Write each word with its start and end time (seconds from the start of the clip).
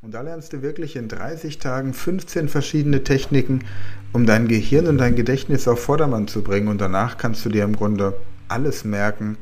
Und 0.00 0.12
da 0.12 0.20
lernst 0.20 0.52
du 0.52 0.62
wirklich 0.62 0.94
in 0.94 1.08
30 1.08 1.58
Tagen 1.58 1.92
15 1.92 2.48
verschiedene 2.48 3.02
Techniken, 3.02 3.64
um 4.12 4.26
dein 4.26 4.46
Gehirn 4.46 4.86
und 4.86 4.98
dein 4.98 5.16
Gedächtnis 5.16 5.66
auf 5.66 5.82
Vordermann 5.82 6.28
zu 6.28 6.42
bringen. 6.42 6.68
Und 6.68 6.80
danach 6.80 7.18
kannst 7.18 7.44
du 7.44 7.48
dir 7.48 7.64
im 7.64 7.74
Grunde 7.74 8.14
alles 8.46 8.84
merken, 8.84 9.36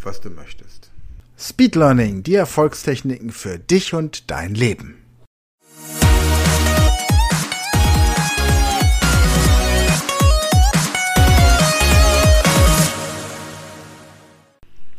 was 0.00 0.20
du 0.20 0.30
möchtest. 0.30 0.90
Speed 1.38 1.76
Learning, 1.76 2.22
die 2.22 2.34
Erfolgstechniken 2.34 3.30
für 3.30 3.58
dich 3.58 3.92
und 3.92 4.30
dein 4.30 4.54
Leben. 4.54 4.96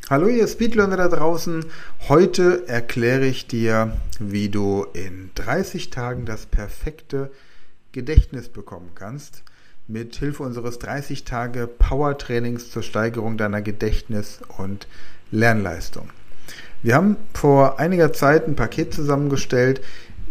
Hallo 0.09 0.27
ihr 0.27 0.48
Speedlearner 0.48 0.98
da 0.98 1.08
draußen. 1.08 1.66
Heute 2.08 2.68
erkläre 2.68 3.27
ich 3.27 3.45
dir, 3.45 3.95
wie 4.18 4.49
du 4.49 4.88
in 4.94 5.30
30 5.35 5.91
Tagen 5.91 6.26
das 6.26 6.48
perfekte 6.48 7.30
Gedächtnis 7.91 8.49
bekommen 8.49 8.90
kannst. 8.96 9.43
Mit 9.87 10.15
Hilfe 10.15 10.41
unseres 10.41 10.80
30 10.80 11.26
Tage 11.26 11.68
Power 11.68 12.18
Trainings 12.18 12.71
zur 12.71 12.82
Steigerung 12.82 13.37
deiner 13.37 13.62
Gedächtnis- 13.62 14.40
und 14.57 14.87
Lernleistung. 15.30 16.10
Wir 16.82 16.96
haben 16.96 17.15
vor 17.35 17.77
einiger 17.77 18.12
Zeit 18.12 18.48
ein 18.48 18.55
Paket 18.55 18.96
zusammengestellt, 18.96 19.82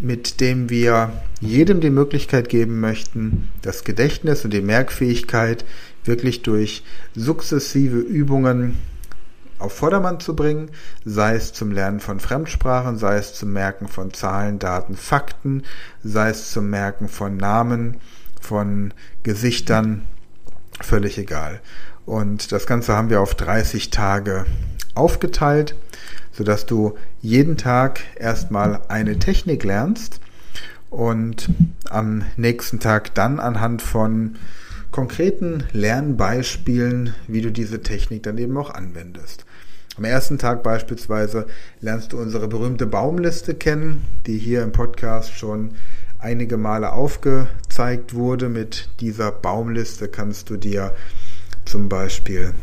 mit 0.01 0.41
dem 0.41 0.71
wir 0.71 1.13
jedem 1.41 1.81
die 1.81 1.91
Möglichkeit 1.91 2.49
geben 2.49 2.81
möchten, 2.81 3.49
das 3.63 3.85
Gedächtnis 3.85 4.45
und 4.45 4.53
die 4.53 4.61
Merkfähigkeit 4.61 5.65
wirklich 6.05 6.43
durch 6.43 6.83
sukzessive 7.15 7.99
Übungen 7.99 8.77
auf 9.59 9.73
Vordermann 9.73 10.21
zu 10.21 10.37
bringen, 10.37 10.71
sei 11.05 11.35
es 11.35 11.53
zum 11.53 11.73
Lernen 11.73 12.01
von 12.01 12.21
Fremdsprachen, 12.21 12.97
sei 12.97 13.17
es 13.17 13.35
zum 13.35 13.53
Merken 13.53 13.89
von 13.89 14.13
Zahlen, 14.13 14.59
Daten, 14.59 14.97
Fakten, 14.97 15.65
sei 16.03 16.31
es 16.31 16.51
zum 16.51 16.71
Merken 16.71 17.09
von 17.09 17.37
Namen, 17.37 17.99
von 18.41 18.95
Gesichtern, 19.23 20.03
völlig 20.81 21.19
egal. 21.19 21.61
Und 22.07 22.53
das 22.53 22.67
Ganze 22.67 22.97
haben 22.97 23.11
wir 23.11 23.21
auf 23.21 23.35
30 23.35 23.91
Tage 23.91 24.47
aufgeteilt, 24.95 25.75
sodass 26.33 26.67
du 26.67 26.97
jeden 27.21 27.57
Tag 27.57 28.01
erstmal 28.17 28.81
eine 28.89 29.19
Technik 29.19 29.65
lernst 29.65 30.21
und 30.91 31.51
am 31.91 32.25
nächsten 32.37 32.81
Tag 32.81 33.15
dann 33.15 33.41
anhand 33.41 33.83
von 33.83 34.37
konkreten 34.91 35.65
Lernbeispielen, 35.73 37.15
wie 37.27 37.43
du 37.43 37.53
diese 37.53 37.83
Technik 37.83 38.23
dann 38.23 38.39
eben 38.39 38.57
auch 38.57 38.71
anwendest. 38.71 39.45
Am 39.99 40.05
ersten 40.05 40.39
Tag 40.39 40.63
beispielsweise 40.63 41.49
lernst 41.81 42.13
du 42.13 42.21
unsere 42.21 42.47
berühmte 42.47 42.87
Baumliste 42.87 43.57
kennen, 43.57 44.05
die 44.29 44.39
hier 44.39 44.63
im 44.63 44.71
Podcast 44.71 45.33
schon 45.37 45.73
einige 46.21 46.57
Male 46.57 46.93
aufgezeigt 46.93 48.15
wurde. 48.15 48.49
Mit 48.49 48.91
dieser 49.01 49.33
Baumliste 49.33 50.07
kannst 50.07 50.51
du 50.51 50.57
dir 50.57 50.95
zum 51.65 51.89
Beispiel 51.89 52.55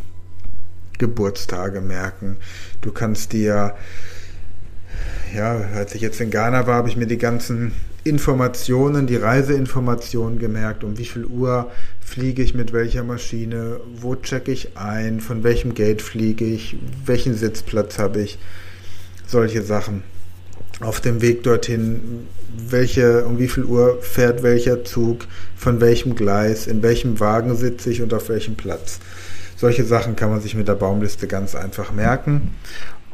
Geburtstage 0.98 1.82
merken. 1.82 2.38
Du 2.80 2.94
kannst 2.94 3.34
dir, 3.34 3.76
ja, 5.36 5.58
als 5.76 5.94
ich 5.94 6.02
jetzt 6.02 6.22
in 6.22 6.32
Ghana 6.32 6.68
war, 6.68 6.76
habe 6.76 6.88
ich 6.88 6.96
mir 6.96 7.08
die 7.08 7.18
ganzen 7.18 7.74
Informationen, 8.06 9.08
die 9.08 9.16
Reiseinformationen 9.16 10.38
gemerkt, 10.38 10.84
um 10.84 11.00
wie 11.00 11.06
viel 11.06 11.26
Uhr 11.26 11.72
fliege 12.00 12.44
ich 12.44 12.54
mit 12.54 12.72
welcher 12.72 13.04
Maschine, 13.04 13.80
wo 14.00 14.16
checke 14.16 14.52
ich 14.52 14.78
ein, 14.78 15.20
von 15.22 15.44
welchem 15.44 15.74
Gate 15.74 16.04
fliege 16.04 16.46
ich, 16.46 16.78
welchen 17.04 17.34
Sitzplatz 17.34 17.98
habe 17.98 18.22
ich, 18.22 18.38
solche 19.26 19.64
Sachen. 19.64 20.04
Auf 20.82 21.02
dem 21.02 21.20
Weg 21.24 21.42
dorthin, 21.42 22.28
welche, 22.56 23.26
um 23.26 23.40
wie 23.40 23.48
viel 23.48 23.64
Uhr 23.64 23.98
fährt 24.02 24.44
welcher 24.44 24.84
Zug, 24.84 25.26
von 25.56 25.82
welchem 25.82 26.14
Gleis, 26.14 26.68
in 26.68 26.84
welchem 26.84 27.20
Wagen 27.20 27.56
sitze 27.56 27.90
ich 27.90 28.04
und 28.04 28.14
auf 28.14 28.30
welchem 28.30 28.54
Platz. 28.54 29.00
Solche 29.56 29.84
Sachen 29.84 30.16
kann 30.16 30.30
man 30.30 30.42
sich 30.42 30.54
mit 30.54 30.68
der 30.68 30.76
Baumliste 30.76 31.26
ganz 31.26 31.56
einfach 31.56 31.92
merken. 31.92 32.52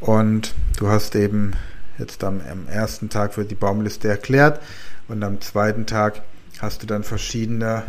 Und 0.01 0.53
du 0.78 0.90
hast 0.90 1.16
eben 1.16 1.53
Jetzt 1.97 2.24
am, 2.24 2.41
am 2.50 2.68
ersten 2.68 3.09
Tag 3.09 3.38
wird 3.38 3.52
die 3.52 3.56
Baumliste 3.56 4.07
erklärt 4.07 4.59
und 5.07 5.24
am 5.24 5.41
zweiten 5.41 5.85
Tag 5.85 6.22
hast 6.59 6.84
du 6.84 6.88
dann 6.88 7.03
verschiedene 7.03 7.84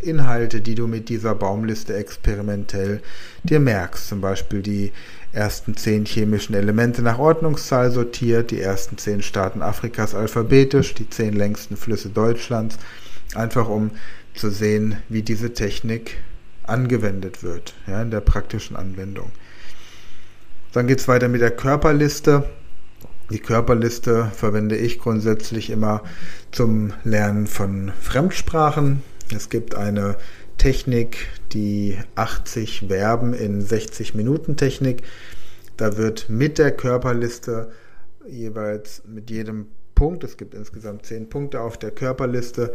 Inhalte, 0.00 0.60
die 0.60 0.74
du 0.74 0.86
mit 0.86 1.08
dieser 1.08 1.34
Baumliste 1.34 1.94
experimentell 1.94 3.02
dir 3.42 3.60
merkst. 3.60 4.08
Zum 4.08 4.20
Beispiel 4.20 4.62
die 4.62 4.92
ersten 5.32 5.76
zehn 5.76 6.04
chemischen 6.04 6.54
Elemente 6.54 7.02
nach 7.02 7.18
Ordnungszahl 7.18 7.90
sortiert, 7.90 8.50
die 8.50 8.60
ersten 8.60 8.96
zehn 8.98 9.22
Staaten 9.22 9.62
Afrikas 9.62 10.14
alphabetisch, 10.14 10.94
die 10.94 11.08
zehn 11.08 11.34
längsten 11.34 11.76
Flüsse 11.76 12.08
Deutschlands, 12.08 12.78
einfach 13.34 13.68
um 13.68 13.90
zu 14.34 14.50
sehen, 14.50 14.96
wie 15.08 15.22
diese 15.22 15.52
Technik 15.52 16.16
angewendet 16.62 17.42
wird, 17.42 17.74
ja, 17.86 18.02
in 18.02 18.10
der 18.10 18.20
praktischen 18.20 18.76
Anwendung. 18.76 19.30
Dann 20.72 20.86
geht 20.86 21.00
es 21.00 21.08
weiter 21.08 21.28
mit 21.28 21.40
der 21.40 21.50
Körperliste. 21.50 22.44
Die 23.30 23.40
Körperliste 23.40 24.30
verwende 24.34 24.76
ich 24.76 24.98
grundsätzlich 25.00 25.68
immer 25.68 26.02
zum 26.50 26.94
Lernen 27.04 27.46
von 27.46 27.92
Fremdsprachen. 28.00 29.02
Es 29.34 29.50
gibt 29.50 29.74
eine 29.74 30.16
Technik, 30.56 31.28
die 31.52 31.98
80 32.14 32.86
Verben 32.88 33.34
in 33.34 33.60
60 33.60 34.14
Minuten 34.14 34.56
Technik. 34.56 35.02
Da 35.76 35.98
wird 35.98 36.30
mit 36.30 36.56
der 36.56 36.72
Körperliste 36.72 37.70
jeweils 38.26 39.02
mit 39.06 39.30
jedem 39.30 39.66
Punkt, 39.94 40.24
es 40.24 40.36
gibt 40.36 40.54
insgesamt 40.54 41.04
10 41.04 41.28
Punkte 41.28 41.60
auf 41.60 41.76
der 41.76 41.90
Körperliste 41.90 42.72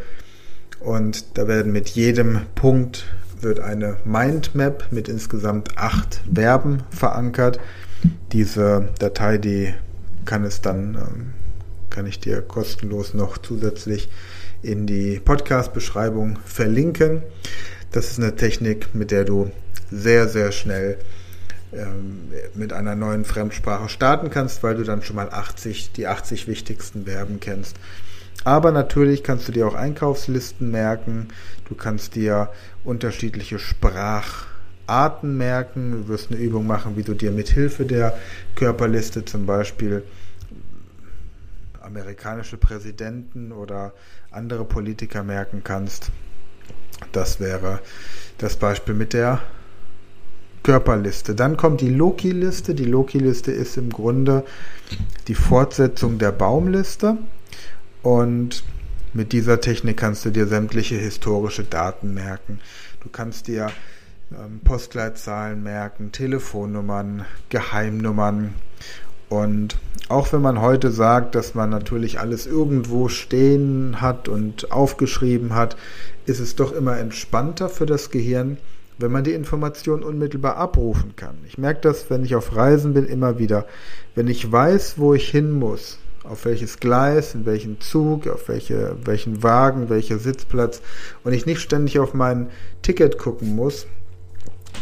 und 0.80 1.36
da 1.36 1.48
werden 1.48 1.72
mit 1.72 1.88
jedem 1.88 2.42
Punkt 2.54 3.06
wird 3.40 3.60
eine 3.60 3.96
Mindmap 4.04 4.92
mit 4.92 5.08
insgesamt 5.08 5.76
8 5.76 6.20
Verben 6.32 6.82
verankert. 6.90 7.58
Diese 8.32 8.88
Datei, 8.98 9.38
die 9.38 9.74
kann 10.24 10.44
es 10.44 10.60
dann, 10.60 10.94
ähm, 10.94 11.32
kann 11.90 12.06
ich 12.06 12.20
dir 12.20 12.42
kostenlos 12.42 13.14
noch 13.14 13.38
zusätzlich 13.38 14.08
in 14.62 14.86
die 14.86 15.20
Podcast-Beschreibung 15.20 16.38
verlinken. 16.44 17.22
Das 17.92 18.10
ist 18.10 18.18
eine 18.18 18.34
Technik, 18.34 18.94
mit 18.94 19.10
der 19.10 19.24
du 19.24 19.50
sehr, 19.90 20.28
sehr 20.28 20.50
schnell 20.52 20.98
ähm, 21.72 22.30
mit 22.54 22.72
einer 22.72 22.94
neuen 22.94 23.24
Fremdsprache 23.24 23.88
starten 23.88 24.30
kannst, 24.30 24.62
weil 24.62 24.76
du 24.76 24.84
dann 24.84 25.02
schon 25.02 25.16
mal 25.16 25.28
80, 25.30 25.92
die 25.92 26.06
80 26.06 26.48
wichtigsten 26.48 27.04
Verben 27.04 27.40
kennst. 27.40 27.76
Aber 28.44 28.72
natürlich 28.72 29.22
kannst 29.22 29.48
du 29.48 29.52
dir 29.52 29.66
auch 29.66 29.74
Einkaufslisten 29.74 30.70
merken. 30.70 31.28
Du 31.68 31.74
kannst 31.74 32.14
dir 32.14 32.50
unterschiedliche 32.84 33.58
Spracharten 34.84 35.36
merken. 35.36 35.92
Du 35.92 36.08
wirst 36.08 36.30
eine 36.30 36.40
Übung 36.40 36.66
machen, 36.66 36.96
wie 36.96 37.02
du 37.02 37.14
dir 37.14 37.30
mit 37.30 37.48
Hilfe 37.48 37.84
der 37.84 38.16
Körperliste 38.54 39.24
zum 39.24 39.46
Beispiel 39.46 40.02
amerikanische 41.80 42.56
Präsidenten 42.56 43.52
oder 43.52 43.92
andere 44.30 44.64
Politiker 44.64 45.22
merken 45.22 45.62
kannst. 45.64 46.10
Das 47.12 47.40
wäre 47.40 47.80
das 48.38 48.56
Beispiel 48.56 48.94
mit 48.94 49.12
der 49.12 49.40
Körperliste. 50.62 51.34
Dann 51.34 51.56
kommt 51.56 51.80
die 51.80 51.90
Loki-Liste. 51.90 52.74
Die 52.74 52.86
Loki-Liste 52.86 53.52
ist 53.52 53.76
im 53.76 53.90
Grunde 53.90 54.44
die 55.28 55.34
Fortsetzung 55.34 56.18
der 56.18 56.32
Baumliste. 56.32 57.18
Und 58.02 58.64
mit 59.12 59.32
dieser 59.32 59.60
Technik 59.60 59.98
kannst 59.98 60.24
du 60.24 60.30
dir 60.30 60.46
sämtliche 60.46 60.96
historische 60.96 61.64
Daten 61.64 62.14
merken. 62.14 62.60
Du 63.02 63.10
kannst 63.10 63.46
dir 63.46 63.70
Postleitzahlen 64.64 65.62
merken, 65.62 66.12
Telefonnummern, 66.12 67.24
Geheimnummern 67.48 68.54
und 69.28 69.78
auch 70.08 70.32
wenn 70.32 70.42
man 70.42 70.60
heute 70.60 70.90
sagt, 70.90 71.34
dass 71.34 71.54
man 71.54 71.70
natürlich 71.70 72.20
alles 72.20 72.46
irgendwo 72.46 73.08
stehen 73.08 74.00
hat 74.00 74.28
und 74.28 74.70
aufgeschrieben 74.70 75.54
hat, 75.54 75.76
ist 76.26 76.40
es 76.40 76.56
doch 76.56 76.72
immer 76.72 76.98
entspannter 76.98 77.68
für 77.68 77.86
das 77.86 78.10
Gehirn, 78.10 78.58
wenn 78.98 79.10
man 79.10 79.24
die 79.24 79.32
Information 79.32 80.02
unmittelbar 80.02 80.56
abrufen 80.56 81.16
kann. 81.16 81.36
Ich 81.48 81.58
merke 81.58 81.80
das, 81.80 82.10
wenn 82.10 82.24
ich 82.24 82.36
auf 82.36 82.54
Reisen 82.54 82.94
bin, 82.94 83.06
immer 83.06 83.38
wieder. 83.38 83.66
Wenn 84.14 84.28
ich 84.28 84.52
weiß, 84.52 84.98
wo 84.98 85.14
ich 85.14 85.28
hin 85.28 85.50
muss 85.50 85.98
auf 86.22 86.44
welches 86.44 86.80
Gleis, 86.80 87.34
in 87.34 87.44
welchen 87.44 87.80
Zug, 87.80 88.26
auf 88.28 88.48
welche, 88.48 88.96
welchen 89.04 89.42
Wagen, 89.42 89.90
welcher 89.90 90.18
Sitzplatz 90.18 90.80
und 91.22 91.32
ich 91.32 91.44
nicht 91.44 91.60
ständig 91.60 91.98
auf 91.98 92.14
mein 92.14 92.48
Ticket 92.82 93.18
gucken 93.18 93.54
muss, 93.54 93.86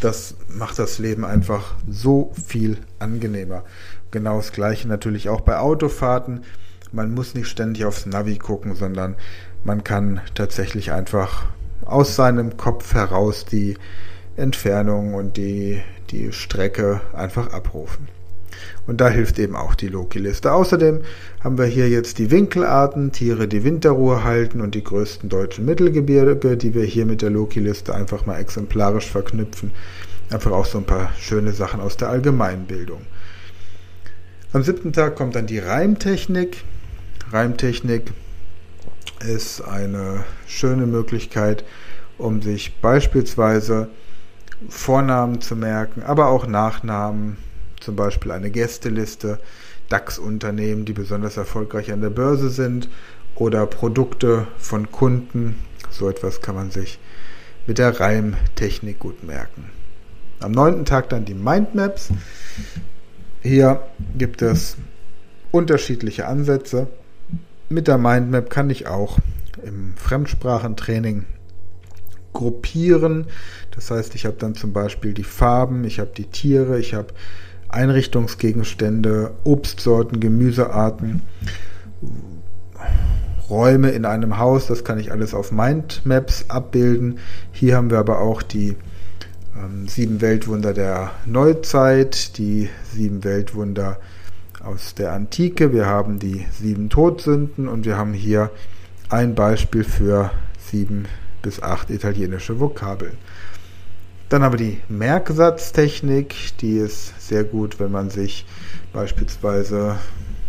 das 0.01 0.35
macht 0.47 0.79
das 0.79 0.99
Leben 0.99 1.25
einfach 1.25 1.75
so 1.89 2.31
viel 2.47 2.77
angenehmer. 2.99 3.63
Genau 4.11 4.37
das 4.37 4.51
gleiche 4.51 4.87
natürlich 4.87 5.29
auch 5.29 5.41
bei 5.41 5.57
Autofahrten. 5.57 6.43
Man 6.91 7.13
muss 7.13 7.33
nicht 7.33 7.47
ständig 7.47 7.85
aufs 7.85 8.05
Navi 8.05 8.37
gucken, 8.37 8.75
sondern 8.75 9.15
man 9.63 9.83
kann 9.83 10.21
tatsächlich 10.35 10.91
einfach 10.91 11.45
aus 11.85 12.15
seinem 12.15 12.57
Kopf 12.57 12.93
heraus 12.93 13.45
die 13.45 13.77
Entfernung 14.35 15.13
und 15.13 15.37
die, 15.37 15.81
die 16.11 16.31
Strecke 16.31 17.01
einfach 17.13 17.51
abrufen. 17.53 18.07
Und 18.85 19.01
da 19.01 19.09
hilft 19.09 19.39
eben 19.39 19.55
auch 19.55 19.75
die 19.75 19.87
Loki-Liste. 19.87 20.51
Außerdem 20.51 21.01
haben 21.41 21.57
wir 21.57 21.65
hier 21.65 21.89
jetzt 21.89 22.19
die 22.19 22.31
Winkelarten, 22.31 23.11
Tiere, 23.11 23.47
die 23.47 23.63
Winterruhe 23.63 24.23
halten 24.23 24.61
und 24.61 24.75
die 24.75 24.83
größten 24.83 25.29
deutschen 25.29 25.65
Mittelgebirge, 25.65 26.57
die 26.57 26.73
wir 26.73 26.83
hier 26.83 27.05
mit 27.05 27.21
der 27.21 27.29
Loki-Liste 27.29 27.95
einfach 27.95 28.25
mal 28.25 28.39
exemplarisch 28.39 29.09
verknüpfen. 29.09 29.71
Einfach 30.29 30.51
auch 30.51 30.65
so 30.65 30.79
ein 30.79 30.85
paar 30.85 31.11
schöne 31.19 31.53
Sachen 31.53 31.79
aus 31.79 31.97
der 31.97 32.09
Allgemeinbildung. 32.09 33.01
Am 34.51 34.63
siebten 34.63 34.93
Tag 34.93 35.15
kommt 35.15 35.35
dann 35.35 35.47
die 35.47 35.59
Reimtechnik. 35.59 36.63
Reimtechnik 37.31 38.11
ist 39.27 39.61
eine 39.61 40.23
schöne 40.47 40.85
Möglichkeit, 40.85 41.63
um 42.17 42.41
sich 42.41 42.79
beispielsweise 42.81 43.87
Vornamen 44.69 45.41
zu 45.41 45.55
merken, 45.55 46.03
aber 46.03 46.27
auch 46.27 46.47
Nachnamen, 46.47 47.37
zum 47.83 47.95
Beispiel 47.95 48.31
eine 48.31 48.49
Gästeliste, 48.49 49.39
DAX-Unternehmen, 49.89 50.85
die 50.85 50.93
besonders 50.93 51.37
erfolgreich 51.37 51.91
an 51.91 52.01
der 52.01 52.09
Börse 52.09 52.49
sind 52.49 52.89
oder 53.35 53.65
Produkte 53.65 54.47
von 54.57 54.91
Kunden. 54.91 55.59
So 55.89 56.09
etwas 56.09 56.41
kann 56.41 56.55
man 56.55 56.71
sich 56.71 56.99
mit 57.67 57.77
der 57.77 57.99
Reimtechnik 57.99 58.99
gut 58.99 59.23
merken. 59.23 59.69
Am 60.39 60.51
neunten 60.51 60.85
Tag 60.85 61.09
dann 61.09 61.25
die 61.25 61.33
Mindmaps. 61.33 62.09
Hier 63.41 63.81
gibt 64.17 64.41
es 64.41 64.77
unterschiedliche 65.51 66.27
Ansätze. 66.27 66.87
Mit 67.69 67.87
der 67.87 67.97
Mindmap 67.97 68.49
kann 68.49 68.69
ich 68.69 68.87
auch 68.87 69.19
im 69.63 69.95
Fremdsprachentraining 69.95 71.25
gruppieren. 72.33 73.27
Das 73.71 73.91
heißt, 73.91 74.15
ich 74.15 74.25
habe 74.25 74.35
dann 74.37 74.55
zum 74.55 74.73
Beispiel 74.73 75.13
die 75.13 75.23
Farben, 75.23 75.85
ich 75.85 75.99
habe 75.99 76.11
die 76.15 76.25
Tiere, 76.25 76.79
ich 76.79 76.93
habe 76.93 77.13
Einrichtungsgegenstände, 77.73 79.31
Obstsorten, 79.43 80.19
Gemüsearten, 80.19 81.21
Räume 83.49 83.89
in 83.89 84.05
einem 84.05 84.37
Haus, 84.37 84.67
das 84.67 84.83
kann 84.83 84.99
ich 84.99 85.11
alles 85.11 85.33
auf 85.33 85.51
Mindmaps 85.51 86.45
abbilden. 86.49 87.19
Hier 87.51 87.75
haben 87.75 87.89
wir 87.89 87.99
aber 87.99 88.19
auch 88.19 88.41
die 88.41 88.75
ähm, 89.57 89.87
sieben 89.87 90.21
Weltwunder 90.21 90.73
der 90.73 91.11
Neuzeit, 91.25 92.37
die 92.37 92.69
sieben 92.91 93.23
Weltwunder 93.23 93.97
aus 94.63 94.95
der 94.95 95.11
Antike, 95.11 95.73
wir 95.73 95.85
haben 95.85 96.19
die 96.19 96.45
sieben 96.57 96.89
Todsünden 96.89 97.67
und 97.67 97.85
wir 97.85 97.97
haben 97.97 98.13
hier 98.13 98.49
ein 99.09 99.35
Beispiel 99.35 99.83
für 99.83 100.31
sieben 100.57 101.05
bis 101.41 101.61
acht 101.61 101.89
italienische 101.89 102.59
Vokabeln. 102.59 103.17
Dann 104.33 104.41
haben 104.41 104.57
wir 104.57 104.65
die 104.65 104.81
Merksatztechnik, 104.89 106.57
die 106.59 106.77
ist 106.77 107.13
sehr 107.21 107.43
gut, 107.43 107.79
wenn 107.79 107.91
man 107.91 108.09
sich 108.09 108.47
beispielsweise, 108.91 109.99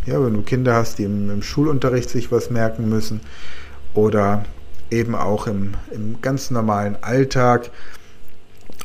ja, 0.07 0.25
wenn 0.25 0.33
du 0.33 0.41
Kinder 0.41 0.75
hast, 0.75 0.99
die 0.99 1.05
im, 1.05 1.29
im 1.29 1.43
Schulunterricht 1.43 2.09
sich 2.09 2.33
was 2.33 2.49
merken 2.49 2.89
müssen 2.89 3.21
oder 3.93 4.47
eben 4.91 5.15
auch 5.15 5.47
im, 5.47 5.75
im 5.91 6.23
ganz 6.23 6.51
normalen 6.51 6.97
Alltag. 7.03 7.69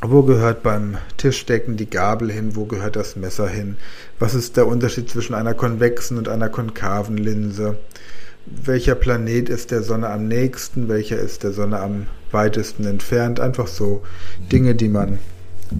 Wo 0.02 0.24
gehört 0.24 0.64
beim 0.64 0.98
Tischdecken 1.16 1.78
die 1.78 1.90
Gabel 1.90 2.30
hin? 2.30 2.58
Wo 2.58 2.66
gehört 2.66 2.98
das 2.98 3.16
Messer 3.16 3.48
hin? 3.48 3.78
Was 4.20 4.36
ist 4.36 4.58
der 4.58 4.68
Unterschied 4.68 5.10
zwischen 5.10 5.34
einer 5.34 5.54
konvexen 5.54 6.18
und 6.18 6.28
einer 6.28 6.50
konkaven 6.50 7.16
Linse? 7.16 7.78
Welcher 8.52 8.96
Planet 8.96 9.50
ist 9.50 9.72
der 9.72 9.84
Sonne 9.84 10.10
am 10.10 10.28
nächsten, 10.28 10.88
welcher 10.88 11.18
ist 11.18 11.44
der 11.44 11.52
Sonne 11.52 11.80
am 11.80 12.08
weitesten 12.32 12.86
entfernt. 12.86 13.40
Einfach 13.40 13.68
so 13.68 14.04
Dinge, 14.52 14.76
die 14.76 14.90
man 14.90 15.20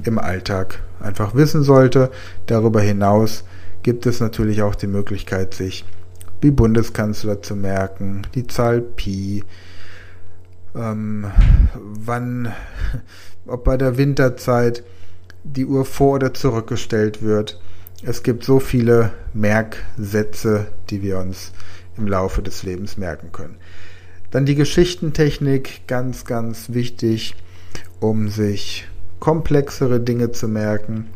im 0.04 0.20
Alltag 0.20 0.82
einfach 1.00 1.36
wissen 1.36 1.64
sollte. 1.64 2.12
Darüber 2.46 2.82
hinaus 2.82 3.44
gibt 3.84 4.06
es 4.06 4.20
natürlich 4.20 4.62
auch 4.62 4.76
die 4.76 4.88
Möglichkeit, 4.88 5.54
sich 5.54 5.86
wie 6.42 6.52
Bundeskanzler 6.52 7.42
zu 7.42 7.56
merken, 7.56 8.22
die 8.36 8.48
Zahl 8.48 8.82
Pi, 8.82 9.44
ähm, 10.76 11.26
wann, 11.76 12.54
ob 13.46 13.64
bei 13.64 13.78
der 13.78 13.98
Winterzeit 13.98 14.84
die 15.44 15.66
Uhr 15.66 15.86
vor 15.86 16.16
oder 16.16 16.34
zurückgestellt 16.34 17.22
wird. 17.22 17.60
Es 18.04 18.24
gibt 18.24 18.44
so 18.46 18.60
viele 18.60 19.12
Merksätze, 19.34 20.68
die 20.90 21.02
wir 21.02 21.18
uns 21.20 21.52
im 22.00 22.08
Laufe 22.08 22.42
des 22.42 22.64
Lebens 22.64 22.98
merken 22.98 23.32
können. 23.32 23.58
Dann 24.32 24.46
die 24.46 24.56
Geschichtentechnik, 24.56 25.82
ganz, 25.88 26.26
ganz 26.26 26.72
wichtig, 26.72 27.36
um 28.00 28.30
sich 28.30 28.88
komplexere 29.20 30.00
Dinge 30.00 30.32
zu 30.32 30.48
merken. 30.48 31.08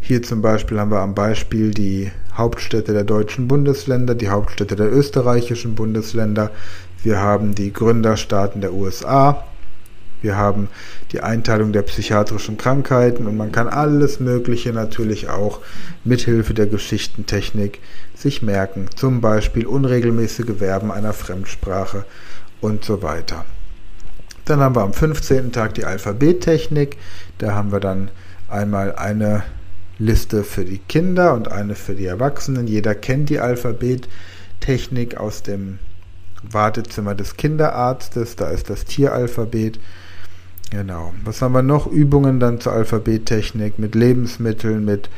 Hier 0.00 0.22
zum 0.22 0.42
Beispiel 0.42 0.78
haben 0.78 0.90
wir 0.90 1.00
am 1.00 1.14
Beispiel 1.14 1.72
die 1.72 2.10
Hauptstädte 2.32 2.92
der 2.92 3.04
deutschen 3.04 3.48
Bundesländer, 3.48 4.14
die 4.14 4.28
Hauptstädte 4.28 4.76
der 4.76 4.92
österreichischen 4.92 5.74
Bundesländer. 5.74 6.50
Wir 7.02 7.20
haben 7.20 7.54
die 7.54 7.72
Gründerstaaten 7.72 8.60
der 8.60 8.72
USA. 8.72 9.47
Wir 10.22 10.36
haben 10.36 10.68
die 11.12 11.20
Einteilung 11.20 11.72
der 11.72 11.82
psychiatrischen 11.82 12.56
Krankheiten 12.56 13.26
und 13.26 13.36
man 13.36 13.52
kann 13.52 13.68
alles 13.68 14.20
Mögliche 14.20 14.72
natürlich 14.72 15.28
auch 15.28 15.60
mithilfe 16.04 16.54
der 16.54 16.66
Geschichtentechnik 16.66 17.80
sich 18.14 18.42
merken. 18.42 18.86
Zum 18.96 19.20
Beispiel 19.20 19.66
unregelmäßige 19.66 20.58
Verben 20.58 20.90
einer 20.90 21.12
Fremdsprache 21.12 22.04
und 22.60 22.84
so 22.84 23.02
weiter. 23.02 23.44
Dann 24.44 24.60
haben 24.60 24.74
wir 24.74 24.82
am 24.82 24.94
15. 24.94 25.52
Tag 25.52 25.74
die 25.74 25.84
Alphabettechnik. 25.84 26.96
Da 27.36 27.54
haben 27.54 27.70
wir 27.70 27.80
dann 27.80 28.10
einmal 28.48 28.94
eine 28.96 29.42
Liste 29.98 30.42
für 30.42 30.64
die 30.64 30.78
Kinder 30.78 31.34
und 31.34 31.52
eine 31.52 31.74
für 31.74 31.94
die 31.94 32.06
Erwachsenen. 32.06 32.66
Jeder 32.66 32.94
kennt 32.94 33.28
die 33.28 33.40
Alphabettechnik 33.40 35.18
aus 35.18 35.42
dem 35.42 35.78
Wartezimmer 36.42 37.14
des 37.14 37.36
Kinderarztes. 37.36 38.36
Da 38.36 38.48
ist 38.48 38.70
das 38.70 38.84
Tieralphabet. 38.84 39.78
Genau. 40.70 41.14
Was 41.24 41.40
haben 41.40 41.52
wir 41.52 41.62
noch? 41.62 41.86
Übungen 41.86 42.40
dann 42.40 42.60
zur 42.60 42.72
Alphabettechnik 42.72 43.78
mit 43.78 43.94
Lebensmitteln, 43.94 44.84
mit 44.84 45.08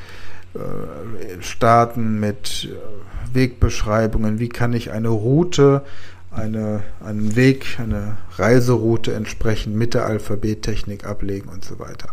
äh, 0.55 1.41
Staaten, 1.43 2.21
mit 2.21 2.69
äh, 2.71 3.35
Wegbeschreibungen. 3.35 4.39
Wie 4.39 4.49
kann 4.49 4.73
ich 4.73 4.93
eine 4.93 5.09
Route, 5.09 5.83
eine, 6.31 6.83
einen 7.05 7.35
Weg, 7.37 7.79
eine 7.81 8.17
Reiseroute 8.37 9.13
entsprechend 9.13 9.75
mit 9.75 9.95
der 9.95 10.07
Alphabettechnik 10.07 11.05
ablegen 11.05 11.49
und 11.49 11.65
so 11.65 11.79
weiter. 11.79 12.11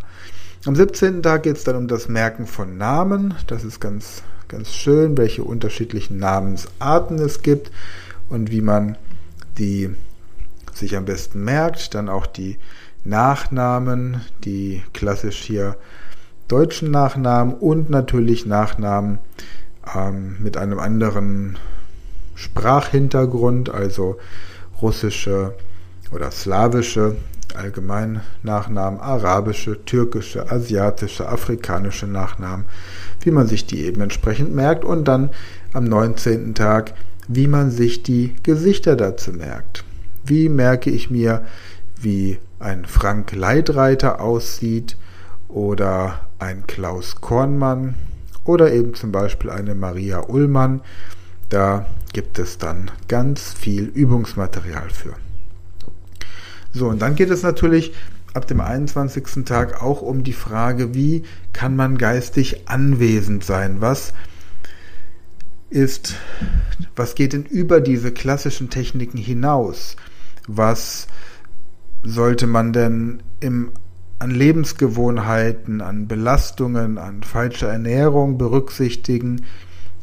Am 0.66 0.76
17. 0.76 1.22
Tag 1.22 1.44
geht 1.44 1.58
es 1.58 1.64
dann 1.64 1.76
um 1.76 1.88
das 1.88 2.10
Merken 2.10 2.48
von 2.48 2.78
Namen. 2.78 3.36
Das 3.48 3.64
ist 3.64 3.80
ganz, 3.80 4.24
ganz 4.48 4.74
schön, 4.74 5.18
welche 5.18 5.44
unterschiedlichen 5.44 6.18
Namensarten 6.18 7.20
es 7.20 7.42
gibt 7.42 7.72
und 8.30 8.52
wie 8.52 8.62
man 8.62 8.98
die 9.58 9.92
sich 10.74 10.98
am 10.98 11.06
besten 11.06 11.44
merkt. 11.44 11.94
Dann 11.94 12.10
auch 12.10 12.26
die 12.26 12.58
Nachnamen, 13.08 14.22
die 14.44 14.84
klassisch 14.94 15.42
hier 15.42 15.78
deutschen 16.48 16.92
Nachnamen 16.92 17.54
und 17.54 17.90
natürlich 17.90 18.46
Nachnamen 18.46 19.20
ähm, 19.96 20.38
mit 20.40 20.58
einem 20.58 20.80
anderen 20.80 21.58
Sprachhintergrund, 22.36 23.70
also 23.70 24.18
russische 24.82 25.54
oder 26.12 26.32
slawische 26.32 27.16
allgemein 27.56 28.22
Nachnamen, 28.44 29.00
arabische, 29.00 29.84
türkische, 29.86 30.52
asiatische, 30.52 31.28
afrikanische 31.28 32.08
Nachnamen, 32.08 32.66
wie 33.22 33.32
man 33.32 33.48
sich 33.48 33.66
die 33.66 33.86
eben 33.86 34.02
entsprechend 34.02 34.54
merkt 34.54 34.86
und 34.86 35.08
dann 35.08 35.30
am 35.74 35.86
19. 35.86 36.56
Tag, 36.56 36.94
wie 37.28 37.48
man 37.48 37.72
sich 37.72 38.04
die 38.04 38.36
Gesichter 38.44 38.96
dazu 38.96 39.32
merkt. 39.32 39.84
Wie 40.26 40.50
merke 40.50 40.90
ich 40.90 41.10
mir, 41.10 41.46
wie 42.00 42.38
ein 42.60 42.86
Frank 42.86 43.34
Leitreiter 43.34 44.22
aussieht 44.22 44.98
oder 45.48 46.22
ein 46.40 46.66
Klaus 46.68 47.22
Kornmann 47.22 47.96
oder 48.44 48.72
eben 48.72 48.94
zum 48.94 49.12
Beispiel 49.12 49.50
eine 49.50 49.76
Maria 49.76 50.22
Ullmann. 50.28 50.82
Da 51.50 51.86
gibt 52.14 52.40
es 52.40 52.58
dann 52.58 52.92
ganz 53.08 53.54
viel 53.54 53.86
Übungsmaterial 53.86 54.90
für. 54.90 55.14
So, 56.74 56.88
und 56.88 57.02
dann 57.02 57.16
geht 57.16 57.30
es 57.30 57.44
natürlich 57.44 57.94
ab 58.34 58.48
dem 58.48 58.62
21. 58.62 59.46
Tag 59.46 59.82
auch 59.82 60.02
um 60.02 60.24
die 60.24 60.34
Frage, 60.34 60.94
wie 60.94 61.24
kann 61.54 61.76
man 61.76 61.98
geistig 61.98 62.68
anwesend 62.68 63.44
sein? 63.44 63.82
Was 63.82 64.14
ist, 65.70 66.16
was 66.96 67.16
geht 67.16 67.34
denn 67.34 67.46
über 67.46 67.82
diese 67.82 68.12
klassischen 68.12 68.70
Techniken 68.70 69.18
hinaus? 69.18 69.96
Was 70.48 71.08
sollte 72.04 72.48
man 72.48 72.74
denn 72.74 73.24
im, 73.40 73.72
an 74.20 74.32
Lebensgewohnheiten, 74.32 75.82
an 75.82 76.08
Belastungen, 76.08 76.98
an 76.98 77.24
falscher 77.24 77.70
Ernährung 77.70 78.38
berücksichtigen? 78.38 79.44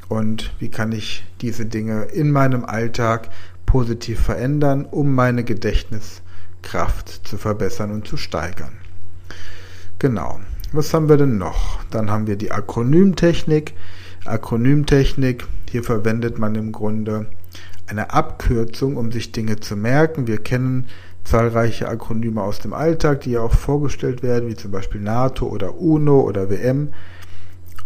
Und 0.09 0.53
wie 0.59 0.69
kann 0.69 0.93
ich 0.93 1.25
diese 1.41 1.67
Dinge 1.67 2.05
in 2.05 2.31
meinem 2.31 2.65
Alltag 2.65 3.31
positiv 3.67 4.21
verändern, 4.21 4.85
um 4.85 5.15
meine 5.15 5.45
Gedächtniskraft 5.45 7.27
zu 7.27 7.39
verbessern 7.39 7.91
und 7.91 8.07
zu 8.07 8.17
steigern? 8.17 8.73
Genau. 9.99 10.41
Was 10.73 10.93
haben 10.93 11.09
wir 11.09 11.17
denn 11.17 11.39
noch? 11.39 11.85
Dann 11.91 12.11
haben 12.11 12.27
wir 12.27 12.37
die 12.37 12.51
Akronymtechnik. 12.51 13.75
Akronymtechnik, 14.25 15.47
hier 15.71 15.85
verwendet 15.85 16.39
man 16.39 16.55
im 16.57 16.73
Grunde 16.73 17.27
eine 17.87 18.13
Abkürzung, 18.13 18.97
um 18.97 19.13
sich 19.13 19.33
Dinge 19.33 19.61
zu 19.61 19.77
merken. 19.77 20.27
Wir 20.27 20.39
kennen 20.39 20.87
zahlreiche 21.25 21.89
Akronyme 21.89 22.43
aus 22.43 22.59
dem 22.61 22.73
Alltag, 22.75 23.23
die 23.23 23.33
ja 23.33 23.41
auch 23.41 23.53
vorgestellt 23.53 24.23
werden, 24.23 24.49
wie 24.49 24.57
zum 24.57 24.71
Beispiel 24.71 25.01
NATO 25.01 25.47
oder 25.47 25.79
UNO 25.79 26.21
oder 26.21 26.51
WM. 26.51 26.93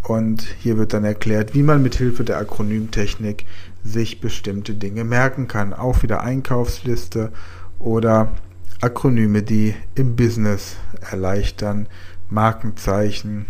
Und 0.03 0.43
hier 0.61 0.77
wird 0.77 0.93
dann 0.93 1.05
erklärt, 1.05 1.55
wie 1.55 1.63
man 1.63 1.83
mit 1.83 1.95
Hilfe 1.95 2.25
der 2.25 2.39
Akronymtechnik 2.39 3.45
sich 3.85 4.21
bestimmte 4.21 4.75
Dinge 4.75 5.05
merken 5.05 5.49
kann. 5.49 5.73
Auch 5.73 6.03
wieder 6.03 6.23
Einkaufsliste 6.23 7.33
oder 7.79 8.33
Akronyme, 8.81 9.43
die 9.43 9.75
im 9.95 10.17
Business 10.17 10.77
erleichtern, 11.11 11.89
Markenzeichen, 12.31 13.47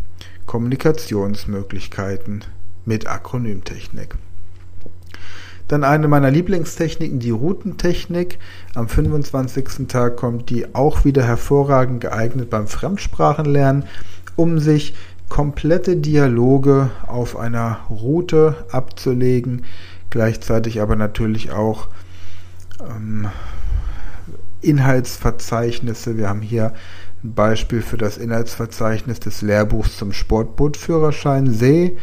Kommunikationsmöglichkeiten 0.46 2.44
mit 2.84 3.06
Akronymtechnik. 3.06 4.16
Dann 5.68 5.84
eine 5.84 6.08
meiner 6.08 6.30
Lieblingstechniken, 6.30 7.18
die 7.18 7.30
Routentechnik. 7.30 8.38
Am 8.74 8.88
25. 8.88 9.86
Tag 9.86 10.16
kommt 10.16 10.48
die 10.48 10.74
auch 10.74 11.04
wieder 11.04 11.22
hervorragend 11.22 12.00
geeignet 12.00 12.48
beim 12.48 12.66
Fremdsprachenlernen, 12.66 13.84
um 14.34 14.58
sich 14.58 14.94
komplette 15.28 15.96
Dialoge 15.96 16.90
auf 17.06 17.36
einer 17.36 17.80
Route 17.90 18.64
abzulegen, 18.70 19.66
gleichzeitig 20.08 20.80
aber 20.80 20.96
natürlich 20.96 21.52
auch 21.52 21.88
ähm, 22.80 23.28
Inhaltsverzeichnisse. 24.62 26.16
Wir 26.16 26.30
haben 26.30 26.40
hier 26.40 26.72
ein 27.22 27.34
Beispiel 27.34 27.82
für 27.82 27.98
das 27.98 28.16
Inhaltsverzeichnis 28.16 29.20
des 29.20 29.42
Lehrbuchs 29.42 29.98
zum 29.98 30.12
Sportbootführerschein 30.12 31.50
See 31.50 31.98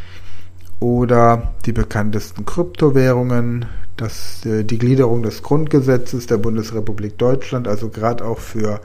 oder 0.79 1.53
die 1.65 1.71
bekanntesten 1.71 2.45
Kryptowährungen, 2.45 3.65
das, 3.97 4.45
äh, 4.45 4.63
die 4.63 4.77
Gliederung 4.77 5.23
des 5.23 5.41
Grundgesetzes 5.41 6.27
der 6.27 6.37
Bundesrepublik 6.37 7.17
Deutschland, 7.17 7.67
also 7.67 7.89
gerade 7.89 8.25
auch 8.25 8.39
für 8.39 8.81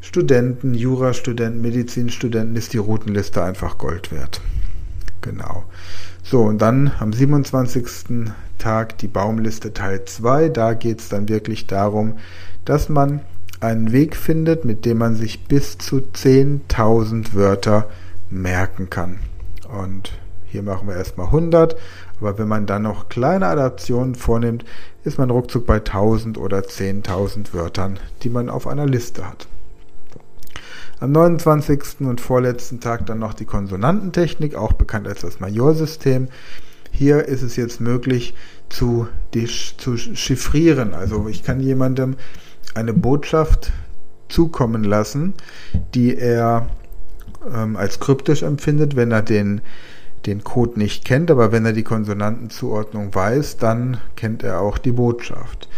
Studenten, 0.00 0.74
Jurastudenten, 0.74 1.60
Medizinstudenten 1.60 2.56
ist 2.56 2.72
die 2.72 2.78
Routenliste 2.78 3.42
einfach 3.42 3.76
Gold 3.76 4.12
wert. 4.12 4.40
Genau. 5.20 5.64
So, 6.22 6.42
und 6.42 6.62
dann 6.62 6.92
am 6.98 7.12
27. 7.12 8.32
Tag 8.58 8.98
die 8.98 9.08
Baumliste 9.08 9.72
Teil 9.72 10.04
2. 10.04 10.48
Da 10.48 10.74
geht 10.74 11.00
es 11.00 11.08
dann 11.08 11.28
wirklich 11.28 11.66
darum, 11.66 12.14
dass 12.64 12.88
man 12.88 13.20
einen 13.60 13.92
Weg 13.92 14.16
findet, 14.16 14.64
mit 14.64 14.84
dem 14.84 14.98
man 14.98 15.14
sich 15.14 15.44
bis 15.44 15.76
zu 15.76 15.98
10.000 15.98 17.34
Wörter 17.34 17.88
merken 18.30 18.88
kann. 18.88 19.18
Und 19.68 20.12
hier 20.50 20.62
machen 20.62 20.88
wir 20.88 20.96
erstmal 20.96 21.26
100, 21.26 21.76
aber 22.20 22.38
wenn 22.38 22.48
man 22.48 22.66
dann 22.66 22.82
noch 22.82 23.08
kleine 23.08 23.46
Adaptionen 23.46 24.14
vornimmt, 24.14 24.64
ist 25.04 25.18
man 25.18 25.30
ruckzuck 25.30 25.66
bei 25.66 25.76
1000 25.76 26.38
oder 26.38 26.58
10.000 26.58 27.54
Wörtern, 27.54 27.98
die 28.22 28.30
man 28.30 28.48
auf 28.48 28.66
einer 28.66 28.86
Liste 28.86 29.26
hat. 29.26 29.46
Am 30.98 31.12
29. 31.12 32.00
und 32.00 32.20
vorletzten 32.20 32.80
Tag 32.80 33.06
dann 33.06 33.20
noch 33.20 33.32
die 33.32 33.46
Konsonantentechnik, 33.46 34.54
auch 34.54 34.74
bekannt 34.74 35.08
als 35.08 35.20
das 35.20 35.40
Majorsystem. 35.40 36.28
Hier 36.90 37.24
ist 37.24 37.42
es 37.42 37.56
jetzt 37.56 37.80
möglich 37.80 38.34
zu, 38.68 39.08
zu 39.78 39.96
chiffrieren. 39.96 40.92
Also 40.92 41.26
ich 41.28 41.42
kann 41.42 41.60
jemandem 41.60 42.16
eine 42.74 42.92
Botschaft 42.92 43.72
zukommen 44.28 44.84
lassen, 44.84 45.34
die 45.94 46.16
er 46.16 46.68
ähm, 47.50 47.76
als 47.76 48.00
kryptisch 48.00 48.42
empfindet, 48.42 48.96
wenn 48.96 49.10
er 49.10 49.22
den 49.22 49.62
den 50.26 50.44
Code 50.44 50.78
nicht 50.78 51.04
kennt, 51.04 51.30
aber 51.30 51.52
wenn 51.52 51.64
er 51.64 51.72
die 51.72 51.82
Konsonantenzuordnung 51.82 53.12
weiß, 53.14 53.56
dann 53.56 53.98
kennt 54.16 54.42
er 54.42 54.60
auch 54.60 54.76
die 54.78 54.92
Botschaft. 54.92 55.68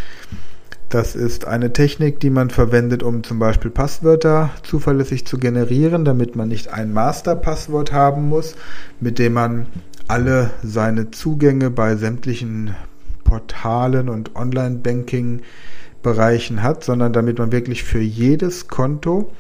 Das 0.89 1.15
ist 1.17 1.47
eine 1.47 1.73
Technik, 1.73 2.21
die 2.21 2.29
man 2.29 2.51
verwendet, 2.51 3.03
um 3.03 3.25
zum 3.25 3.39
Beispiel 3.39 3.71
Passwörter 3.71 4.51
zuverlässig 4.63 5.27
zu 5.27 5.39
generieren, 5.39 6.05
damit 6.05 6.37
man 6.37 6.49
nicht 6.49 6.71
ein 6.71 6.93
Masterpasswort 6.93 7.93
haben 7.93 8.29
muss, 8.29 8.57
mit 9.01 9.19
dem 9.19 9.33
man 9.33 9.69
alle 10.07 10.51
seine 10.63 11.11
Zugänge 11.11 11.71
bei 11.71 11.97
sämtlichen 11.97 12.77
Portalen 13.25 14.11
und 14.11 14.37
Online-Banking-Bereichen 14.37 16.63
hat, 16.63 16.85
sondern 16.85 17.15
damit 17.15 17.39
man 17.39 17.53
wirklich 17.53 17.85
für 17.85 18.01
jedes 18.01 18.69
Konto 18.69 19.33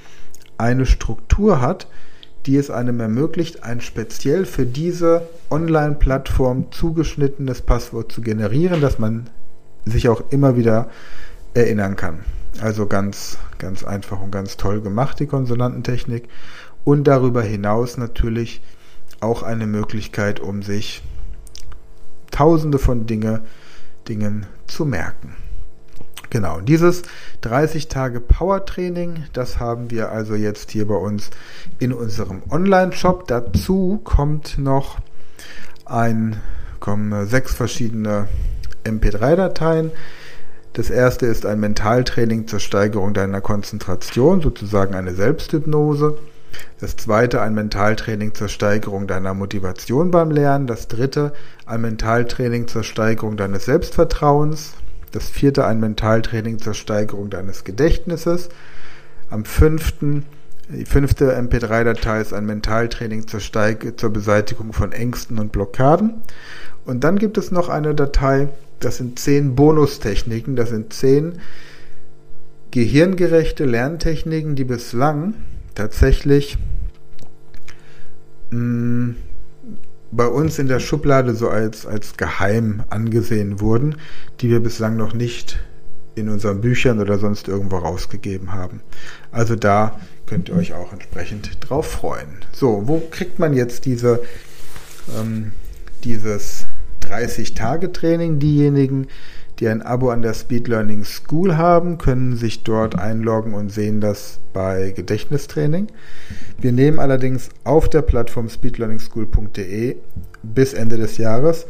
eine 0.56 0.86
Struktur 0.86 1.60
hat, 1.60 1.86
die 2.46 2.56
es 2.56 2.70
einem 2.70 3.00
ermöglicht, 3.00 3.62
ein 3.62 3.80
speziell 3.80 4.46
für 4.46 4.66
diese 4.66 5.28
Online-Plattform 5.50 6.72
zugeschnittenes 6.72 7.62
Passwort 7.62 8.10
zu 8.10 8.20
generieren, 8.20 8.80
das 8.80 8.98
man 8.98 9.30
sich 9.84 10.08
auch 10.08 10.24
immer 10.30 10.56
wieder 10.56 10.88
erinnern 11.54 11.96
kann. 11.96 12.20
Also 12.60 12.86
ganz, 12.86 13.38
ganz 13.58 13.84
einfach 13.84 14.20
und 14.20 14.30
ganz 14.30 14.56
toll 14.56 14.80
gemacht, 14.80 15.20
die 15.20 15.26
Konsonantentechnik. 15.26 16.28
Und 16.84 17.04
darüber 17.04 17.42
hinaus 17.42 17.96
natürlich 17.96 18.60
auch 19.20 19.42
eine 19.42 19.66
Möglichkeit, 19.66 20.40
um 20.40 20.62
sich 20.62 21.02
tausende 22.30 22.78
von 22.78 23.06
Dinge, 23.06 23.42
Dingen 24.08 24.46
zu 24.66 24.84
merken. 24.84 25.36
Genau, 26.32 26.62
dieses 26.62 27.02
30 27.42 27.88
Tage 27.88 28.18
Power 28.18 28.64
Training, 28.64 29.24
das 29.34 29.60
haben 29.60 29.90
wir 29.90 30.12
also 30.12 30.34
jetzt 30.34 30.70
hier 30.70 30.86
bei 30.86 30.94
uns 30.94 31.28
in 31.78 31.92
unserem 31.92 32.40
Online-Shop. 32.48 33.28
Dazu 33.28 34.00
kommt 34.02 34.56
noch 34.56 34.96
ein, 35.84 36.40
kommen 36.80 37.26
sechs 37.26 37.52
verschiedene 37.52 38.28
MP3-Dateien. 38.82 39.90
Das 40.72 40.88
erste 40.88 41.26
ist 41.26 41.44
ein 41.44 41.60
Mentaltraining 41.60 42.48
zur 42.48 42.60
Steigerung 42.60 43.12
deiner 43.12 43.42
Konzentration, 43.42 44.40
sozusagen 44.40 44.94
eine 44.94 45.12
Selbsthypnose. 45.12 46.16
Das 46.80 46.96
zweite 46.96 47.42
ein 47.42 47.52
Mentaltraining 47.52 48.32
zur 48.32 48.48
Steigerung 48.48 49.06
deiner 49.06 49.34
Motivation 49.34 50.10
beim 50.10 50.30
Lernen. 50.30 50.66
Das 50.66 50.88
dritte 50.88 51.34
ein 51.66 51.82
Mentaltraining 51.82 52.68
zur 52.68 52.84
Steigerung 52.84 53.36
deines 53.36 53.66
Selbstvertrauens. 53.66 54.72
Das 55.12 55.28
vierte 55.28 55.66
ein 55.66 55.78
Mentaltraining 55.78 56.58
zur 56.58 56.74
Steigerung 56.74 57.30
deines 57.30 57.64
Gedächtnisses. 57.64 58.48
Am 59.30 59.44
fünften, 59.44 60.24
die 60.68 60.86
fünfte 60.86 61.38
MP3-Datei 61.38 62.20
ist 62.20 62.32
ein 62.32 62.46
Mentaltraining 62.46 63.28
zur, 63.28 63.40
Steig 63.40 64.00
zur 64.00 64.10
Beseitigung 64.10 64.72
von 64.72 64.92
Ängsten 64.92 65.38
und 65.38 65.52
Blockaden. 65.52 66.22
Und 66.86 67.04
dann 67.04 67.18
gibt 67.18 67.38
es 67.38 67.50
noch 67.50 67.68
eine 67.68 67.94
Datei, 67.94 68.48
das 68.80 68.96
sind 68.96 69.18
zehn 69.18 69.54
Bonustechniken, 69.54 70.56
das 70.56 70.70
sind 70.70 70.92
zehn 70.92 71.34
gehirngerechte 72.70 73.66
Lerntechniken, 73.66 74.56
die 74.56 74.64
bislang 74.64 75.34
tatsächlich 75.74 76.56
mh, 78.50 78.58
mm, 78.58 79.16
bei 80.12 80.26
uns 80.26 80.58
in 80.58 80.68
der 80.68 80.78
Schublade 80.78 81.34
so 81.34 81.48
als, 81.48 81.86
als 81.86 82.16
geheim 82.16 82.84
angesehen 82.90 83.60
wurden, 83.60 83.96
die 84.40 84.50
wir 84.50 84.60
bislang 84.60 84.96
noch 84.96 85.14
nicht 85.14 85.58
in 86.14 86.28
unseren 86.28 86.60
Büchern 86.60 87.00
oder 87.00 87.18
sonst 87.18 87.48
irgendwo 87.48 87.78
rausgegeben 87.78 88.52
haben. 88.52 88.82
Also 89.30 89.56
da 89.56 89.98
könnt 90.26 90.50
ihr 90.50 90.56
euch 90.56 90.74
auch 90.74 90.92
entsprechend 90.92 91.58
drauf 91.60 91.86
freuen. 91.86 92.44
So, 92.52 92.82
wo 92.86 93.00
kriegt 93.10 93.38
man 93.38 93.54
jetzt 93.54 93.86
diese, 93.86 94.22
ähm, 95.18 95.52
dieses 96.04 96.66
30-Tage-Training? 97.02 98.38
Diejenigen, 98.38 99.08
die 99.62 99.68
ein 99.68 99.82
Abo 99.82 100.10
an 100.10 100.22
der 100.22 100.34
Speed 100.34 100.66
Learning 100.66 101.04
School 101.04 101.56
haben, 101.56 101.96
können 101.96 102.36
sich 102.36 102.64
dort 102.64 102.98
einloggen 102.98 103.54
und 103.54 103.70
sehen 103.70 104.00
das 104.00 104.40
bei 104.52 104.90
Gedächtnistraining. 104.90 105.86
Wir 106.58 106.72
nehmen 106.72 106.98
allerdings 106.98 107.48
auf 107.62 107.88
der 107.88 108.02
Plattform 108.02 108.48
speedlearningschool.de 108.48 109.96
bis 110.42 110.74
Ende 110.74 110.96
des 110.96 111.16
Jahres 111.16 111.66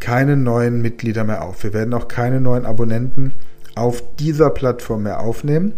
keine 0.00 0.38
neuen 0.38 0.80
Mitglieder 0.80 1.24
mehr 1.24 1.44
auf. 1.44 1.62
Wir 1.62 1.74
werden 1.74 1.92
auch 1.92 2.08
keine 2.08 2.40
neuen 2.40 2.64
Abonnenten 2.64 3.32
auf 3.74 4.02
dieser 4.18 4.48
Plattform 4.48 5.02
mehr 5.02 5.20
aufnehmen, 5.20 5.74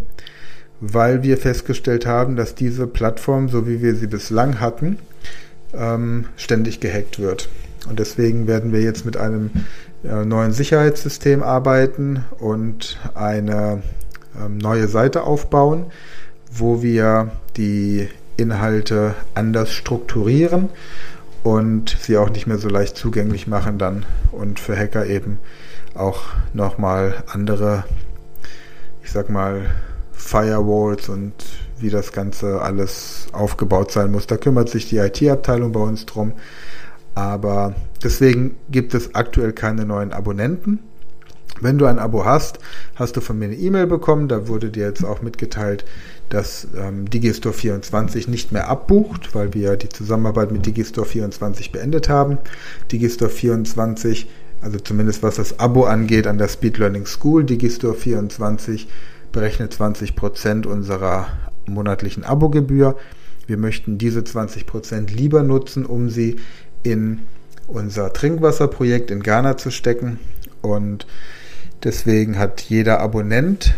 weil 0.79 1.23
wir 1.23 1.37
festgestellt 1.37 2.05
haben, 2.05 2.37
dass 2.37 2.55
diese 2.55 2.87
Plattform, 2.87 3.49
so 3.49 3.67
wie 3.67 3.81
wir 3.81 3.95
sie 3.95 4.07
bislang 4.07 4.61
hatten, 4.61 4.97
ähm, 5.73 6.27
ständig 6.37 6.79
gehackt 6.79 7.19
wird. 7.19 7.49
Und 7.89 7.99
deswegen 7.99 8.47
werden 8.47 8.71
wir 8.71 8.81
jetzt 8.81 9.05
mit 9.05 9.17
einem 9.17 9.49
neuen 10.03 10.51
Sicherheitssystem 10.51 11.43
arbeiten 11.43 12.25
und 12.39 12.99
eine 13.13 13.83
ähm, 14.39 14.57
neue 14.57 14.87
Seite 14.87 15.23
aufbauen, 15.23 15.85
wo 16.51 16.81
wir 16.81 17.31
die 17.57 18.09
Inhalte 18.37 19.13
anders 19.35 19.71
strukturieren 19.71 20.69
und 21.43 21.95
sie 21.99 22.17
auch 22.17 22.29
nicht 22.29 22.47
mehr 22.47 22.57
so 22.57 22.69
leicht 22.69 22.97
zugänglich 22.97 23.47
machen 23.47 23.77
dann 23.77 24.05
und 24.31 24.59
für 24.59 24.77
Hacker 24.77 25.05
eben 25.05 25.39
auch 25.93 26.21
nochmal 26.53 27.23
andere, 27.27 27.83
ich 29.03 29.11
sag 29.11 29.29
mal, 29.29 29.65
Firewalls 30.13 31.09
und 31.09 31.33
wie 31.79 31.89
das 31.89 32.11
Ganze 32.11 32.61
alles 32.61 33.27
aufgebaut 33.31 33.91
sein 33.91 34.11
muss. 34.11 34.27
Da 34.27 34.37
kümmert 34.37 34.69
sich 34.69 34.87
die 34.87 34.97
IT-Abteilung 34.97 35.71
bei 35.71 35.79
uns 35.79 36.05
drum. 36.05 36.33
Aber 37.15 37.75
deswegen 38.03 38.55
gibt 38.69 38.93
es 38.93 39.15
aktuell 39.15 39.53
keine 39.53 39.85
neuen 39.85 40.13
Abonnenten. 40.13 40.79
Wenn 41.59 41.77
du 41.77 41.85
ein 41.85 41.99
Abo 41.99 42.25
hast, 42.25 42.59
hast 42.95 43.15
du 43.15 43.21
von 43.21 43.37
mir 43.37 43.45
eine 43.45 43.55
E-Mail 43.55 43.85
bekommen. 43.85 44.27
Da 44.27 44.47
wurde 44.47 44.71
dir 44.71 44.85
jetzt 44.85 45.05
auch 45.05 45.21
mitgeteilt, 45.21 45.85
dass 46.29 46.67
ähm, 46.75 47.09
Digistore 47.09 47.53
24 47.53 48.27
nicht 48.27 48.51
mehr 48.51 48.67
abbucht, 48.67 49.35
weil 49.35 49.53
wir 49.53 49.75
die 49.75 49.89
Zusammenarbeit 49.89 50.51
mit 50.51 50.65
Digistore 50.65 51.05
24 51.05 51.71
beendet 51.71 52.09
haben. 52.09 52.39
Digistore 52.91 53.29
24, 53.29 54.27
also 54.61 54.79
zumindest 54.79 55.21
was 55.21 55.35
das 55.35 55.59
Abo 55.59 55.83
angeht, 55.83 56.25
an 56.25 56.37
der 56.37 56.47
Speed 56.47 56.77
Learning 56.79 57.05
School, 57.05 57.43
Digistore 57.43 57.93
24 57.93 58.87
berechnet 59.31 59.73
20% 59.73 60.65
unserer 60.65 61.27
monatlichen 61.67 62.23
Abogebühr. 62.23 62.95
Wir 63.45 63.57
möchten 63.57 63.97
diese 63.97 64.21
20% 64.21 65.13
lieber 65.13 65.43
nutzen, 65.43 65.85
um 65.85 66.09
sie 66.09 66.37
in 66.83 67.21
unser 67.67 68.11
Trinkwasserprojekt 68.13 69.11
in 69.11 69.23
Ghana 69.23 69.57
zu 69.57 69.71
stecken. 69.71 70.19
Und 70.61 71.07
deswegen 71.83 72.37
hat 72.37 72.61
jeder 72.61 72.99
Abonnent, 72.99 73.73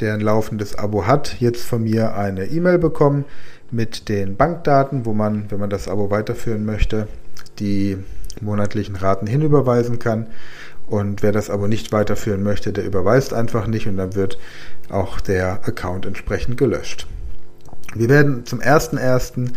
der 0.00 0.14
ein 0.14 0.20
laufendes 0.20 0.76
Abo 0.76 1.06
hat, 1.06 1.40
jetzt 1.40 1.64
von 1.64 1.82
mir 1.84 2.14
eine 2.14 2.46
E-Mail 2.46 2.78
bekommen 2.78 3.24
mit 3.70 4.08
den 4.08 4.36
Bankdaten, 4.36 5.04
wo 5.04 5.12
man, 5.12 5.50
wenn 5.50 5.60
man 5.60 5.70
das 5.70 5.88
Abo 5.88 6.10
weiterführen 6.10 6.64
möchte, 6.64 7.08
die 7.58 7.98
monatlichen 8.40 8.96
Raten 8.96 9.26
hinüberweisen 9.26 9.98
kann. 9.98 10.26
Und 10.86 11.22
wer 11.22 11.32
das 11.32 11.50
Abo 11.50 11.66
nicht 11.66 11.92
weiterführen 11.92 12.42
möchte, 12.42 12.72
der 12.72 12.84
überweist 12.84 13.34
einfach 13.34 13.66
nicht 13.66 13.86
und 13.86 13.98
dann 13.98 14.14
wird 14.14 14.38
auch 14.88 15.20
der 15.20 15.60
Account 15.66 16.06
entsprechend 16.06 16.56
gelöscht. 16.56 17.06
Wir 17.94 18.08
werden 18.08 18.46
zum 18.46 18.60
1.1. 18.60 19.50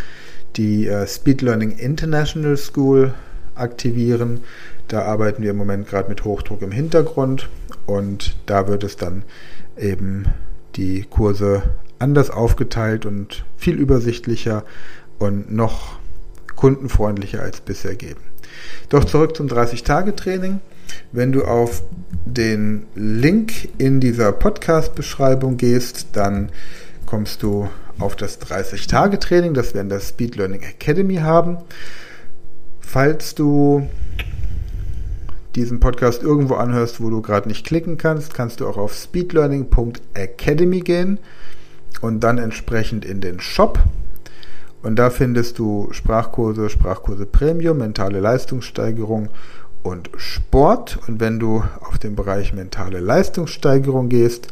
die 0.55 0.87
äh, 0.87 1.07
Speed 1.07 1.41
Learning 1.41 1.71
International 1.71 2.57
School 2.57 3.13
aktivieren. 3.55 4.41
Da 4.87 5.03
arbeiten 5.03 5.43
wir 5.43 5.51
im 5.51 5.57
Moment 5.57 5.87
gerade 5.87 6.09
mit 6.09 6.25
Hochdruck 6.25 6.61
im 6.61 6.71
Hintergrund 6.71 7.49
und 7.85 8.35
da 8.45 8.67
wird 8.67 8.83
es 8.83 8.97
dann 8.97 9.23
eben 9.77 10.25
die 10.75 11.05
Kurse 11.09 11.63
anders 11.99 12.29
aufgeteilt 12.29 13.05
und 13.05 13.45
viel 13.57 13.75
übersichtlicher 13.75 14.63
und 15.19 15.51
noch 15.51 15.99
kundenfreundlicher 16.55 17.41
als 17.41 17.61
bisher 17.61 17.95
geben. 17.95 18.21
Doch 18.89 19.05
zurück 19.05 19.35
zum 19.35 19.47
30-Tage-Training. 19.47 20.59
Wenn 21.11 21.31
du 21.31 21.43
auf 21.43 21.83
den 22.25 22.85
Link 22.95 23.69
in 23.77 23.99
dieser 23.99 24.31
Podcast-Beschreibung 24.31 25.57
gehst, 25.57 26.07
dann 26.13 26.49
kommst 27.11 27.43
du 27.43 27.67
auf 27.99 28.15
das 28.15 28.39
30-Tage-Training, 28.39 29.53
das 29.53 29.73
wir 29.73 29.81
in 29.81 29.89
der 29.89 29.99
Speed 29.99 30.37
Learning 30.37 30.61
Academy 30.61 31.17
haben. 31.17 31.57
Falls 32.79 33.35
du 33.35 33.85
diesen 35.55 35.81
Podcast 35.81 36.23
irgendwo 36.23 36.53
anhörst, 36.53 37.01
wo 37.01 37.09
du 37.09 37.21
gerade 37.21 37.49
nicht 37.49 37.65
klicken 37.65 37.97
kannst, 37.97 38.33
kannst 38.33 38.61
du 38.61 38.67
auch 38.69 38.77
auf 38.77 38.93
speedlearning.academy 38.93 40.79
gehen 40.79 41.19
und 41.99 42.21
dann 42.21 42.37
entsprechend 42.37 43.03
in 43.03 43.19
den 43.19 43.41
Shop. 43.41 43.79
Und 44.81 44.95
da 44.95 45.09
findest 45.09 45.59
du 45.59 45.89
Sprachkurse, 45.91 46.69
Sprachkurse 46.69 47.25
Premium, 47.25 47.79
mentale 47.79 48.21
Leistungssteigerung 48.21 49.27
und 49.83 50.09
Sport. 50.15 50.97
Und 51.09 51.19
wenn 51.19 51.41
du 51.41 51.61
auf 51.81 51.99
den 51.99 52.15
Bereich 52.15 52.53
mentale 52.53 53.01
Leistungssteigerung 53.01 54.07
gehst, 54.07 54.47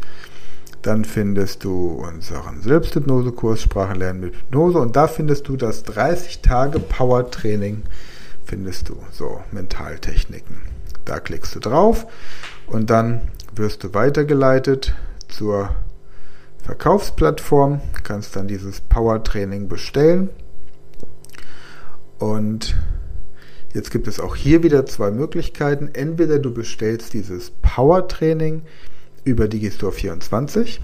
dann 0.81 1.03
findest 1.03 1.63
du 1.63 1.87
unseren 1.87 2.61
Selbsthypnosekurs 2.61 3.61
Sprachenlernen 3.61 4.21
mit 4.21 4.35
Hypnose 4.35 4.79
und 4.79 4.95
da 4.95 5.07
findest 5.07 5.47
du 5.47 5.57
das 5.57 5.83
30 5.83 6.41
Tage 6.41 6.79
Power 6.79 7.29
Training 7.29 7.83
findest 8.45 8.89
du 8.89 8.97
so 9.11 9.41
Mentaltechniken. 9.51 10.61
Da 11.05 11.19
klickst 11.19 11.55
du 11.55 11.59
drauf 11.59 12.07
und 12.67 12.89
dann 12.89 13.21
wirst 13.55 13.83
du 13.83 13.93
weitergeleitet 13.93 14.95
zur 15.27 15.69
Verkaufsplattform, 16.63 17.81
kannst 18.03 18.35
dann 18.35 18.47
dieses 18.47 18.81
Power 18.81 19.23
Training 19.23 19.67
bestellen 19.67 20.29
und 22.19 22.75
jetzt 23.73 23.91
gibt 23.91 24.07
es 24.07 24.19
auch 24.19 24.35
hier 24.35 24.63
wieder 24.63 24.85
zwei 24.85 25.11
Möglichkeiten. 25.11 25.89
Entweder 25.93 26.39
du 26.39 26.53
bestellst 26.53 27.13
dieses 27.13 27.51
Power 27.61 28.07
Training 28.07 28.63
über 29.23 29.47
Digistore 29.47 29.91
24. 29.91 30.81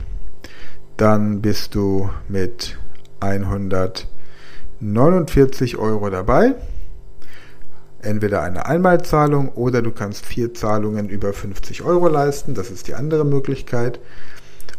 Dann 0.98 1.42
bist 1.42 1.74
du 1.76 2.10
mit 2.28 2.78
149 3.20 5.78
Euro 5.78 6.10
dabei. 6.10 6.56
Entweder 8.02 8.42
eine 8.44 8.66
Einmalzahlung 8.68 9.50
oder 9.50 9.82
du 9.82 9.92
kannst 9.92 10.26
vier 10.26 10.54
Zahlungen 10.54 11.10
über 11.10 11.34
50 11.34 11.84
Euro 11.84 12.08
leisten. 12.08 12.54
Das 12.54 12.72
ist 12.72 12.88
die 12.88 12.94
andere 12.94 13.26
Möglichkeit. 13.26 14.00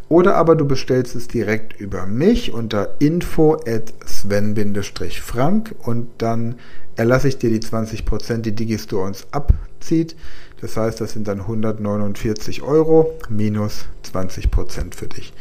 Oder 0.08 0.36
aber 0.36 0.54
du 0.54 0.66
bestellst 0.66 1.16
es 1.16 1.26
direkt 1.26 1.80
über 1.80 2.06
mich 2.06 2.52
unter 2.52 2.94
info 3.00 3.56
at 3.66 3.92
sven-frank 4.06 5.74
und 5.82 6.08
dann 6.18 6.54
erlasse 6.94 7.26
ich 7.28 7.38
dir 7.38 7.50
die 7.50 7.60
20%, 7.60 8.38
die 8.38 8.54
Digistore 8.54 9.04
uns 9.04 9.26
abzieht. 9.32 10.14
Das 10.60 10.76
heißt, 10.76 11.00
das 11.00 11.12
sind 11.12 11.28
dann 11.28 11.40
149 11.40 12.62
Euro 12.62 13.18
minus 13.28 13.86
20 14.04 14.50
Prozent 14.50 14.94
für 14.94 15.06
dich. 15.06 15.32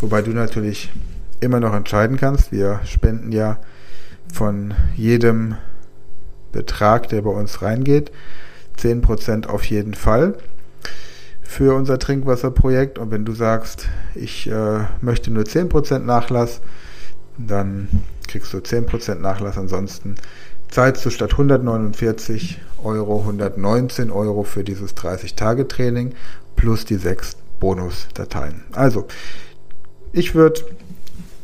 Wobei 0.00 0.22
du 0.22 0.30
natürlich 0.30 0.90
immer 1.40 1.58
noch 1.58 1.74
entscheiden 1.74 2.16
kannst. 2.16 2.52
Wir 2.52 2.80
spenden 2.84 3.32
ja 3.32 3.58
von 4.32 4.74
jedem 4.96 5.56
Betrag, 6.52 7.08
der 7.08 7.22
bei 7.22 7.30
uns 7.30 7.62
reingeht, 7.62 8.12
10 8.76 9.00
Prozent 9.02 9.48
auf 9.48 9.64
jeden 9.64 9.94
Fall 9.94 10.34
für 11.42 11.74
unser 11.74 11.98
Trinkwasserprojekt. 11.98 12.98
Und 12.98 13.10
wenn 13.10 13.24
du 13.24 13.32
sagst, 13.32 13.88
ich 14.14 14.48
äh, 14.48 14.84
möchte 15.00 15.30
nur 15.30 15.44
10 15.44 15.68
Prozent 15.68 16.06
Nachlass, 16.06 16.60
dann 17.36 17.88
kriegst 18.28 18.52
du 18.52 18.60
10 18.60 18.86
Prozent 18.86 19.20
Nachlass. 19.20 19.58
Ansonsten 19.58 20.14
zahlst 20.72 21.04
du 21.04 21.10
statt 21.10 21.32
149 21.32 22.58
Euro 22.82 23.20
119 23.20 24.10
Euro 24.10 24.42
für 24.42 24.64
dieses 24.64 24.96
30-Tage-Training 24.96 26.14
plus 26.56 26.86
die 26.86 26.96
sechs 26.96 27.36
Bonusdateien. 27.60 28.64
Also, 28.72 29.06
ich 30.12 30.34
würde, 30.34 30.62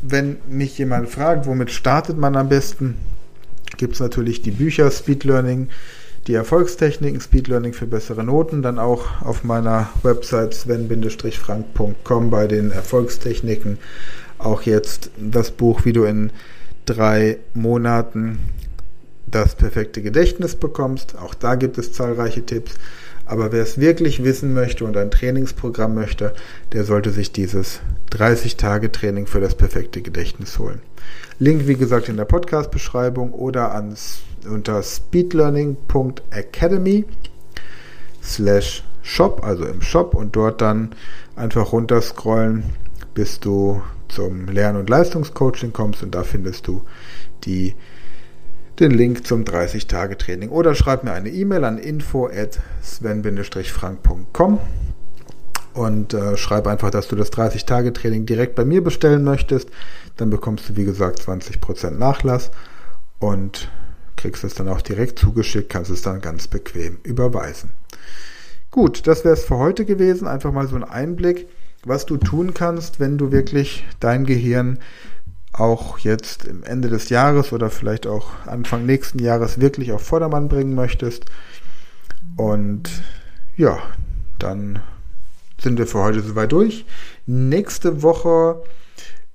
wenn 0.01 0.39
mich 0.49 0.79
jemand 0.79 1.11
fragt, 1.11 1.47
womit 1.47 1.71
startet 1.71 2.17
man 2.17 2.37
am 2.37 2.49
besten, 2.49 2.97
gibt 3.77 3.95
es 3.95 4.01
natürlich 4.01 4.41
die 4.41 4.51
Bücher 4.51 4.91
Speed 4.91 5.25
Learning, 5.25 5.69
die 6.27 6.35
Erfolgstechniken, 6.35 7.21
Speed 7.21 7.49
Learning 7.49 7.75
für 7.75 7.87
bessere 7.87 8.25
Noten, 8.25 8.63
dann 8.63 8.79
auch 8.79 9.21
auf 9.23 9.45
meiner 9.45 9.91
Website 10.03 10.55
sven-frank.com 10.55 12.31
bei 12.31 12.47
den 12.47 12.71
Erfolgstechniken 12.71 13.79
auch 14.39 14.63
jetzt 14.63 15.11
das 15.19 15.51
Buch, 15.51 15.85
wie 15.85 15.93
du 15.93 16.05
in 16.05 16.31
drei 16.87 17.37
Monaten 17.53 18.39
das 19.31 19.55
perfekte 19.55 20.03
Gedächtnis 20.03 20.57
bekommst. 20.57 21.17
Auch 21.19 21.35
da 21.35 21.55
gibt 21.55 21.79
es 21.79 21.93
zahlreiche 21.93 22.45
Tipps. 22.45 22.75
Aber 23.27 23.53
wer 23.53 23.63
es 23.63 23.79
wirklich 23.79 24.25
wissen 24.25 24.53
möchte 24.55 24.85
und 24.87 24.97
ein 24.97 25.11
Trainingsprogramm 25.11 25.95
möchte, 25.95 26.33
der 26.73 26.85
sollte 26.85 27.11
sich 27.11 27.31
dieses 27.31 27.81
30-Tage-Training 28.13 29.27
für 29.27 29.41
das 29.41 29.55
perfekte 29.55 30.01
Gedächtnis 30.01 30.59
holen. 30.59 30.81
Link, 31.39 31.67
wie 31.67 31.77
gesagt, 31.77 32.09
in 32.09 32.17
der 32.17 32.25
Podcast-Beschreibung 32.25 33.35
oder 33.35 33.75
ans, 33.75 34.21
unter 34.49 34.83
speedlearning.academy 34.83 37.05
slash 38.23 38.83
shop, 39.03 39.45
also 39.45 39.67
im 39.67 39.83
Shop 39.83 40.15
und 40.15 40.35
dort 40.35 40.63
dann 40.63 40.95
einfach 41.37 41.73
runterscrollen, 41.73 42.65
bis 43.13 43.41
du 43.41 43.83
zum 44.09 44.49
Lern- 44.49 44.77
und 44.77 44.89
Leistungscoaching 44.89 45.75
kommst 45.75 46.03
und 46.03 46.15
da 46.15 46.25
findest 46.25 46.67
du 46.67 46.81
die 47.45 47.75
den 48.81 48.93
Link 48.93 49.27
zum 49.27 49.45
30-Tage-Training 49.45 50.51
oder 50.51 50.75
schreib 50.75 51.05
mir 51.05 51.13
eine 51.13 51.31
E-Mail 51.31 51.65
an 51.65 51.79
info 51.79 52.27
at 52.27 52.61
sven-frank.com 52.83 54.59
und 55.75 56.15
äh, 56.15 56.37
schreib 56.37 56.67
einfach, 56.67 56.91
dass 56.91 57.09
du 57.09 57.17
das 57.17 57.33
30-Tage-Training 57.33 58.27
direkt 58.27 58.55
bei 58.55 58.65
mir 58.65 58.83
bestellen 58.83 59.25
möchtest. 59.25 59.71
Dann 60.17 60.31
bekommst 60.31 60.69
du, 60.69 60.77
wie 60.77 60.85
gesagt, 60.85 61.21
20% 61.21 61.91
Nachlass 61.91 62.51
und 63.19 63.71
kriegst 64.17 64.45
es 64.45 64.55
dann 64.55 64.69
auch 64.69 64.83
direkt 64.83 65.19
zugeschickt, 65.19 65.71
kannst 65.71 65.91
es 65.91 66.03
dann 66.03 66.21
ganz 66.21 66.49
bequem 66.49 66.99
überweisen. 67.03 67.71
Gut, 68.71 69.07
das 69.07 69.25
wäre 69.25 69.35
es 69.35 69.45
für 69.45 69.57
heute 69.57 69.85
gewesen. 69.85 70.29
Einfach 70.29 70.53
mal 70.53 70.67
so 70.67 70.77
ein 70.77 70.85
Einblick, 70.85 71.49
was 71.85 72.07
du 72.07 72.17
tun 72.17 72.53
kannst, 72.55 73.01
wenn 73.01 73.17
du 73.17 73.33
wirklich 73.33 73.87
dein 74.01 74.25
Gehirn 74.25 74.79
auch 75.59 75.99
jetzt 75.99 76.45
im 76.45 76.63
Ende 76.63 76.89
des 76.89 77.09
Jahres 77.09 77.53
oder 77.53 77.71
vielleicht 77.71 78.07
auch 78.07 78.31
Anfang 78.47 78.87
nächsten 78.87 79.19
Jahres 79.19 79.61
wirklich 79.61 79.93
auf 79.93 80.03
Vordermann 80.03 80.49
bringen 80.49 80.75
möchtest. 80.75 81.25
Und 82.37 82.89
ja, 83.57 83.79
dann 84.39 84.81
sind 85.61 85.79
wir 85.79 85.87
für 85.87 85.99
heute 85.99 86.21
soweit 86.21 86.53
durch. 86.53 86.87
Nächste 87.27 88.03
Woche 88.03 88.63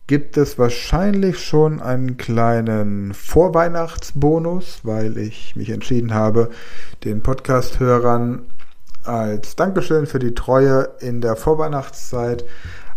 gibt 0.07 0.37
es 0.37 0.57
wahrscheinlich 0.57 1.39
schon 1.39 1.81
einen 1.81 2.17
kleinen 2.17 3.13
Vorweihnachtsbonus, 3.13 4.81
weil 4.83 5.17
ich 5.17 5.55
mich 5.55 5.69
entschieden 5.69 6.13
habe, 6.13 6.49
den 7.03 7.21
Podcast-Hörern 7.21 8.43
als 9.03 9.55
Dankeschön 9.55 10.05
für 10.05 10.19
die 10.19 10.33
Treue 10.33 10.89
in 10.99 11.21
der 11.21 11.35
Vorweihnachtszeit 11.35 12.45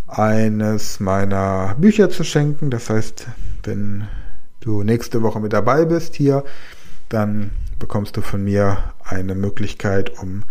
eines 0.06 1.00
meiner 1.00 1.74
Bücher 1.78 2.10
zu 2.10 2.24
schenken. 2.24 2.70
Das 2.70 2.90
heißt, 2.90 3.26
wenn 3.64 4.08
du 4.60 4.82
nächste 4.82 5.22
Woche 5.22 5.40
mit 5.40 5.52
dabei 5.52 5.84
bist 5.84 6.14
hier, 6.14 6.44
dann 7.08 7.50
bekommst 7.78 8.16
du 8.16 8.20
von 8.20 8.42
mir 8.42 8.78
eine 9.04 9.34
Möglichkeit, 9.34 10.18
um 10.20 10.44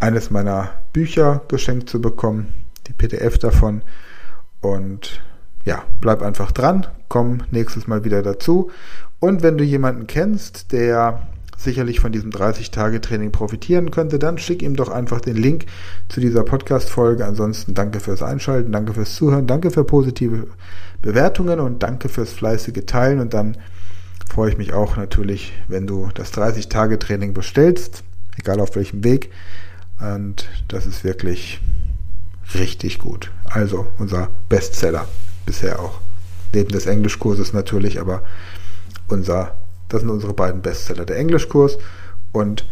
eines 0.00 0.30
meiner 0.30 0.70
Bücher 0.92 1.42
geschenkt 1.48 1.90
zu 1.90 2.00
bekommen, 2.00 2.52
die 2.86 2.92
PDF 2.92 3.38
davon. 3.38 3.82
Und 4.60 5.20
ja, 5.64 5.84
bleib 6.00 6.22
einfach 6.22 6.52
dran, 6.52 6.86
komm 7.08 7.42
nächstes 7.50 7.86
Mal 7.86 8.04
wieder 8.04 8.22
dazu. 8.22 8.70
Und 9.18 9.42
wenn 9.42 9.58
du 9.58 9.64
jemanden 9.64 10.06
kennst, 10.06 10.72
der 10.72 11.22
sicherlich 11.60 12.00
von 12.00 12.10
diesem 12.10 12.30
30-Tage-Training 12.30 13.32
profitieren 13.32 13.90
könnte, 13.90 14.18
dann 14.18 14.38
schick 14.38 14.62
ihm 14.62 14.76
doch 14.76 14.88
einfach 14.88 15.20
den 15.20 15.36
Link 15.36 15.66
zu 16.08 16.20
dieser 16.20 16.42
Podcast-Folge. 16.42 17.26
Ansonsten 17.26 17.74
danke 17.74 18.00
fürs 18.00 18.22
Einschalten, 18.22 18.72
danke 18.72 18.94
fürs 18.94 19.14
Zuhören, 19.14 19.46
danke 19.46 19.70
für 19.70 19.84
positive 19.84 20.46
Bewertungen 21.02 21.60
und 21.60 21.82
danke 21.82 22.08
fürs 22.08 22.32
fleißige 22.32 22.86
Teilen. 22.86 23.20
Und 23.20 23.34
dann 23.34 23.58
freue 24.28 24.50
ich 24.50 24.56
mich 24.56 24.72
auch 24.72 24.96
natürlich, 24.96 25.52
wenn 25.68 25.86
du 25.86 26.08
das 26.14 26.32
30-Tage-Training 26.32 27.34
bestellst, 27.34 28.04
egal 28.38 28.58
auf 28.60 28.74
welchem 28.74 29.04
Weg. 29.04 29.30
Und 30.00 30.48
das 30.68 30.86
ist 30.86 31.04
wirklich 31.04 31.60
richtig 32.54 32.98
gut. 32.98 33.30
Also 33.44 33.86
unser 33.98 34.30
Bestseller 34.48 35.06
bisher 35.44 35.78
auch. 35.78 36.00
Neben 36.54 36.70
des 36.70 36.86
Englischkurses 36.86 37.52
natürlich, 37.52 38.00
aber 38.00 38.22
unser 39.08 39.59
das 39.90 40.00
sind 40.00 40.10
unsere 40.10 40.32
beiden 40.32 40.62
Bestseller, 40.62 41.04
der 41.04 41.18
Englischkurs 41.18 41.76
und 42.32 42.64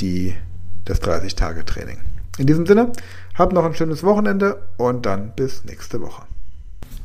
die, 0.00 0.34
das 0.84 1.00
30-Tage-Training. 1.00 1.98
In 2.38 2.46
diesem 2.46 2.66
Sinne, 2.66 2.90
habt 3.34 3.52
noch 3.52 3.64
ein 3.64 3.74
schönes 3.74 4.02
Wochenende 4.02 4.58
und 4.78 5.06
dann 5.06 5.32
bis 5.36 5.64
nächste 5.64 6.00
Woche. 6.00 6.22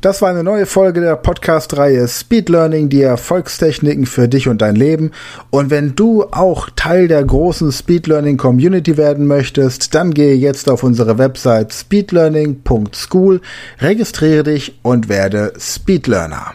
Das 0.00 0.22
war 0.22 0.30
eine 0.30 0.44
neue 0.44 0.66
Folge 0.66 1.00
der 1.00 1.16
Podcast-Reihe 1.16 2.06
Speed 2.06 2.50
Learning, 2.50 2.88
die 2.88 3.02
Erfolgstechniken 3.02 4.06
für 4.06 4.28
dich 4.28 4.46
und 4.46 4.62
dein 4.62 4.76
Leben. 4.76 5.10
Und 5.50 5.70
wenn 5.70 5.96
du 5.96 6.22
auch 6.30 6.70
Teil 6.76 7.08
der 7.08 7.24
großen 7.24 7.72
Speed 7.72 8.06
Learning 8.06 8.36
Community 8.36 8.96
werden 8.96 9.26
möchtest, 9.26 9.96
dann 9.96 10.14
gehe 10.14 10.36
jetzt 10.36 10.70
auf 10.70 10.84
unsere 10.84 11.18
Website 11.18 11.72
speedlearning.school, 11.72 13.40
registriere 13.80 14.44
dich 14.44 14.78
und 14.82 15.08
werde 15.08 15.52
Speed 15.58 16.06
Learner. 16.06 16.54